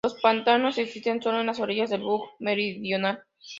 [0.03, 3.23] Los pantanos existen solo en las orillas del Bug Meridional.